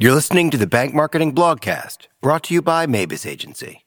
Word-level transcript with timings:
You're 0.00 0.14
listening 0.14 0.50
to 0.50 0.56
the 0.56 0.66
Bank 0.66 0.94
Marketing 0.94 1.34
Blogcast, 1.34 2.06
brought 2.22 2.44
to 2.44 2.54
you 2.54 2.62
by 2.62 2.86
Mabus 2.86 3.26
Agency. 3.26 3.84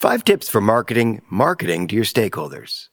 Five 0.00 0.24
tips 0.24 0.48
for 0.48 0.60
marketing, 0.60 1.22
marketing 1.30 1.86
to 1.86 1.94
your 1.94 2.04
stakeholders. 2.04 2.88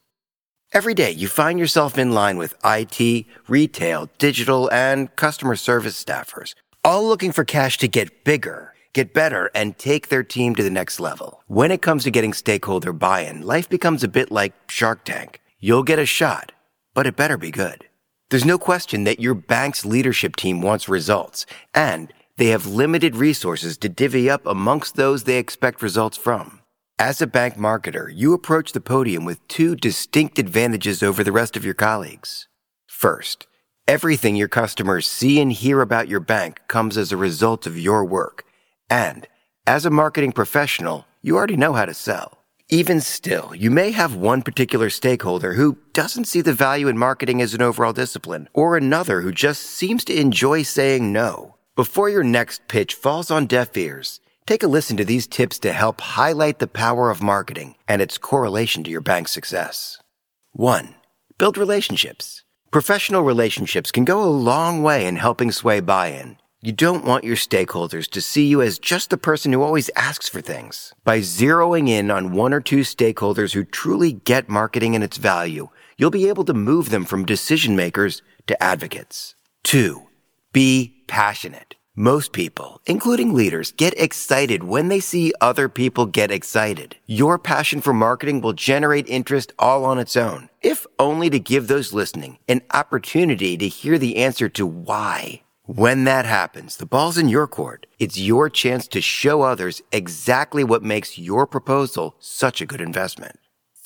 Every 0.71 0.93
day 0.93 1.09
you 1.09 1.27
find 1.27 1.57
yourself 1.57 1.97
in 1.97 2.11
line 2.11 2.37
with 2.37 2.53
IT, 2.63 3.25
retail, 3.47 4.07
digital, 4.19 4.69
and 4.71 5.13
customer 5.15 5.55
service 5.55 6.01
staffers, 6.01 6.53
all 6.83 7.07
looking 7.07 7.31
for 7.31 7.43
cash 7.43 7.79
to 7.79 7.87
get 7.87 8.23
bigger, 8.23 8.75
get 8.93 9.11
better, 9.11 9.49
and 9.55 9.79
take 9.79 10.09
their 10.09 10.21
team 10.21 10.53
to 10.53 10.63
the 10.63 10.69
next 10.69 10.99
level. 10.99 11.43
When 11.47 11.71
it 11.71 11.81
comes 11.81 12.03
to 12.03 12.11
getting 12.11 12.33
stakeholder 12.33 12.93
buy-in, 12.93 13.41
life 13.41 13.67
becomes 13.67 14.03
a 14.03 14.07
bit 14.07 14.29
like 14.29 14.53
Shark 14.69 15.05
Tank. 15.05 15.41
You'll 15.59 15.81
get 15.81 15.97
a 15.97 16.05
shot, 16.05 16.51
but 16.93 17.07
it 17.07 17.15
better 17.15 17.37
be 17.37 17.49
good. 17.49 17.85
There's 18.29 18.45
no 18.45 18.59
question 18.59 19.05
that 19.05 19.19
your 19.19 19.33
bank's 19.33 19.85
leadership 19.85 20.35
team 20.35 20.61
wants 20.61 20.87
results, 20.87 21.47
and 21.73 22.13
they 22.37 22.49
have 22.49 22.67
limited 22.67 23.15
resources 23.15 23.75
to 23.79 23.89
divvy 23.89 24.29
up 24.29 24.45
amongst 24.45 24.97
those 24.97 25.23
they 25.23 25.39
expect 25.39 25.81
results 25.81 26.15
from. 26.15 26.59
As 27.01 27.21
a 27.21 27.27
bank 27.27 27.55
marketer, 27.55 28.11
you 28.13 28.33
approach 28.33 28.73
the 28.73 28.81
podium 28.81 29.23
with 29.23 29.47
two 29.47 29.73
distinct 29.73 30.37
advantages 30.37 31.01
over 31.01 31.23
the 31.23 31.31
rest 31.31 31.55
of 31.55 31.63
your 31.63 31.73
colleagues. 31.73 32.49
First, 32.87 33.47
everything 33.87 34.35
your 34.35 34.49
customers 34.49 35.07
see 35.07 35.39
and 35.39 35.49
hear 35.53 35.79
about 35.79 36.09
your 36.09 36.19
bank 36.19 36.59
comes 36.67 36.97
as 36.97 37.13
a 37.13 37.15
result 37.15 37.65
of 37.65 37.79
your 37.79 38.03
work. 38.03 38.43
And 38.89 39.29
as 39.65 39.85
a 39.85 39.89
marketing 39.89 40.33
professional, 40.33 41.05
you 41.21 41.37
already 41.37 41.55
know 41.55 41.71
how 41.71 41.85
to 41.85 41.93
sell. 41.93 42.39
Even 42.67 42.99
still, 42.99 43.55
you 43.55 43.71
may 43.71 43.91
have 43.91 44.13
one 44.13 44.41
particular 44.41 44.89
stakeholder 44.89 45.53
who 45.53 45.77
doesn't 45.93 46.25
see 46.25 46.41
the 46.41 46.51
value 46.51 46.89
in 46.89 46.97
marketing 46.97 47.41
as 47.41 47.53
an 47.53 47.61
overall 47.61 47.93
discipline, 47.93 48.49
or 48.53 48.75
another 48.75 49.21
who 49.21 49.31
just 49.31 49.63
seems 49.63 50.03
to 50.03 50.19
enjoy 50.19 50.63
saying 50.63 51.13
no. 51.13 51.55
Before 51.77 52.09
your 52.09 52.25
next 52.25 52.67
pitch 52.67 52.93
falls 52.93 53.31
on 53.31 53.45
deaf 53.45 53.77
ears, 53.77 54.19
Take 54.49 54.63
a 54.63 54.67
listen 54.67 54.97
to 54.97 55.05
these 55.05 55.27
tips 55.27 55.59
to 55.59 55.71
help 55.71 56.01
highlight 56.01 56.57
the 56.57 56.65
power 56.65 57.11
of 57.11 57.21
marketing 57.21 57.75
and 57.87 58.01
its 58.01 58.17
correlation 58.17 58.83
to 58.83 58.89
your 58.89 58.99
bank's 58.99 59.31
success. 59.31 60.01
1. 60.53 60.95
Build 61.37 61.55
relationships. 61.55 62.43
Professional 62.71 63.21
relationships 63.21 63.91
can 63.91 64.05
go 64.05 64.23
a 64.23 64.37
long 64.49 64.81
way 64.81 65.05
in 65.05 65.17
helping 65.17 65.51
sway 65.51 65.81
buy-in. 65.81 66.37
You 66.63 66.71
don't 66.71 67.05
want 67.05 67.23
your 67.23 67.35
stakeholders 67.35 68.09
to 68.09 68.21
see 68.21 68.47
you 68.47 68.59
as 68.63 68.79
just 68.79 69.11
the 69.11 69.19
person 69.19 69.53
who 69.53 69.61
always 69.61 69.91
asks 69.95 70.27
for 70.27 70.41
things. 70.41 70.95
By 71.03 71.19
zeroing 71.19 71.87
in 71.87 72.09
on 72.09 72.31
one 72.31 72.51
or 72.51 72.59
two 72.59 72.79
stakeholders 72.79 73.53
who 73.53 73.63
truly 73.63 74.13
get 74.13 74.49
marketing 74.49 74.95
and 74.95 75.03
its 75.03 75.17
value, 75.17 75.69
you'll 75.95 76.09
be 76.09 76.27
able 76.27 76.45
to 76.45 76.55
move 76.55 76.89
them 76.89 77.05
from 77.05 77.23
decision 77.23 77.75
makers 77.75 78.23
to 78.47 78.63
advocates. 78.63 79.35
2. 79.65 80.07
Be 80.53 81.03
passionate. 81.05 81.75
Most 81.95 82.33
people, 82.33 82.81
including 82.85 83.33
leaders, 83.33 83.71
get 83.71 83.99
excited 83.99 84.63
when 84.63 84.87
they 84.89 84.99
see 84.99 85.33
other 85.41 85.67
people 85.67 86.05
get 86.05 86.31
excited. 86.31 86.95
Your 87.07 87.37
passion 87.37 87.81
for 87.81 87.93
marketing 87.93 88.41
will 88.41 88.53
generate 88.53 89.07
interest 89.09 89.51
all 89.57 89.83
on 89.85 89.97
its 89.97 90.15
own, 90.15 90.49
if 90.61 90.85
only 90.97 91.29
to 91.29 91.39
give 91.39 91.67
those 91.67 91.91
listening 91.91 92.37
an 92.47 92.61
opportunity 92.73 93.57
to 93.57 93.67
hear 93.67 93.97
the 93.97 94.17
answer 94.17 94.47
to 94.49 94.65
why. 94.65 95.41
When 95.65 96.03
that 96.05 96.25
happens, 96.25 96.77
the 96.77 96.85
ball's 96.85 97.17
in 97.17 97.27
your 97.27 97.47
court. 97.47 97.85
It's 97.99 98.17
your 98.17 98.49
chance 98.49 98.87
to 98.87 99.01
show 99.01 99.41
others 99.41 99.81
exactly 99.91 100.63
what 100.63 100.83
makes 100.83 101.19
your 101.19 101.45
proposal 101.45 102.15
such 102.19 102.61
a 102.61 102.65
good 102.65 102.81
investment. 102.81 103.39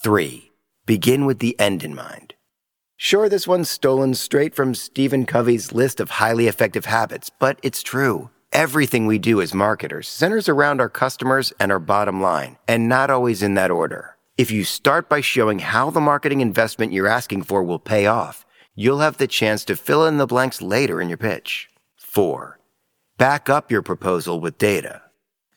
Three, 0.04 0.52
begin 0.86 1.26
with 1.26 1.40
the 1.40 1.60
end 1.60 1.84
in 1.84 1.96
mind. 1.96 2.36
Sure, 2.96 3.28
this 3.28 3.48
one's 3.48 3.70
stolen 3.70 4.14
straight 4.14 4.56
from 4.56 4.76
Stephen 4.76 5.26
Covey's 5.26 5.72
list 5.72 6.00
of 6.00 6.12
highly 6.12 6.48
effective 6.48 6.86
habits, 6.86 7.30
but 7.30 7.60
it's 7.64 7.82
true. 7.84 8.30
Everything 8.52 9.08
we 9.08 9.18
do 9.18 9.42
as 9.42 9.54
marketers 9.54 10.08
centers 10.08 10.48
around 10.48 10.80
our 10.80 10.90
customers 10.90 11.52
and 11.60 11.72
our 11.72 11.80
bottom 11.80 12.22
line, 12.22 12.58
and 12.68 12.88
not 12.88 13.10
always 13.10 13.42
in 13.42 13.56
that 13.56 13.72
order. 13.72 14.16
If 14.38 14.52
you 14.52 14.64
start 14.64 15.10
by 15.10 15.22
showing 15.22 15.60
how 15.60 15.90
the 15.90 16.00
marketing 16.00 16.42
investment 16.42 16.94
you're 16.94 17.08
asking 17.08 17.44
for 17.44 17.64
will 17.64 17.80
pay 17.80 18.06
off, 18.06 18.46
you'll 18.76 19.00
have 19.00 19.18
the 19.18 19.28
chance 19.28 19.66
to 19.66 19.76
fill 19.76 20.06
in 20.06 20.18
the 20.18 20.28
blanks 20.28 20.62
later 20.62 21.02
in 21.02 21.10
your 21.10 21.18
pitch. 21.18 21.70
4. 21.98 22.60
Back 23.18 23.50
up 23.50 23.72
your 23.72 23.82
proposal 23.82 24.40
with 24.40 24.58
data. 24.58 25.02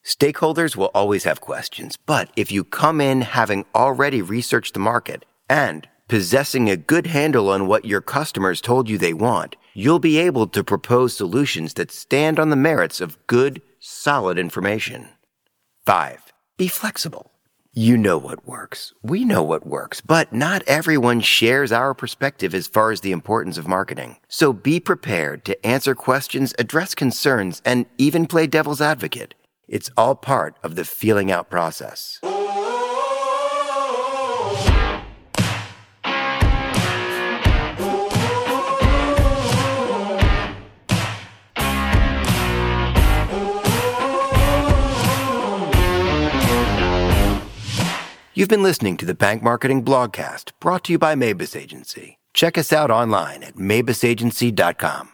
Stakeholders 0.04 0.76
will 0.76 0.90
always 0.94 1.24
have 1.24 1.40
questions, 1.40 1.96
but 1.96 2.30
if 2.36 2.50
you 2.50 2.64
come 2.64 3.00
in 3.00 3.22
having 3.22 3.66
already 3.74 4.22
researched 4.22 4.72
the 4.72 4.80
market 4.80 5.24
and 5.48 5.88
possessing 6.08 6.70
a 6.70 6.76
good 6.76 7.06
handle 7.08 7.50
on 7.50 7.66
what 7.66 7.84
your 7.84 8.00
customers 8.00 8.60
told 8.60 8.88
you 8.88 8.98
they 8.98 9.12
want, 9.12 9.56
you'll 9.74 9.98
be 9.98 10.18
able 10.18 10.46
to 10.48 10.62
propose 10.62 11.16
solutions 11.16 11.74
that 11.74 11.90
stand 11.90 12.38
on 12.38 12.50
the 12.50 12.56
merits 12.56 13.00
of 13.00 13.18
good, 13.26 13.60
solid 13.80 14.38
information. 14.38 15.08
5. 15.84 16.32
Be 16.56 16.68
flexible. 16.68 17.32
You 17.72 17.98
know 17.98 18.16
what 18.16 18.46
works. 18.46 18.94
We 19.02 19.24
know 19.24 19.42
what 19.42 19.66
works, 19.66 20.00
but 20.00 20.32
not 20.32 20.62
everyone 20.66 21.20
shares 21.20 21.72
our 21.72 21.92
perspective 21.92 22.54
as 22.54 22.66
far 22.66 22.90
as 22.90 23.02
the 23.02 23.12
importance 23.12 23.58
of 23.58 23.68
marketing. 23.68 24.16
So 24.28 24.54
be 24.54 24.80
prepared 24.80 25.44
to 25.44 25.66
answer 25.66 25.94
questions, 25.94 26.54
address 26.58 26.94
concerns, 26.94 27.60
and 27.66 27.84
even 27.98 28.26
play 28.26 28.46
devil's 28.46 28.80
advocate. 28.80 29.34
It's 29.68 29.90
all 29.94 30.14
part 30.14 30.56
of 30.62 30.74
the 30.74 30.86
feeling 30.86 31.30
out 31.30 31.50
process. 31.50 32.18
You've 48.38 48.50
been 48.50 48.62
listening 48.62 48.98
to 48.98 49.06
the 49.06 49.14
Bank 49.14 49.42
Marketing 49.42 49.82
Blogcast 49.82 50.50
brought 50.60 50.84
to 50.84 50.92
you 50.92 50.98
by 50.98 51.14
Mabus 51.14 51.56
Agency. 51.56 52.18
Check 52.34 52.58
us 52.58 52.70
out 52.70 52.90
online 52.90 53.42
at 53.42 53.54
mabusagency.com. 53.54 55.08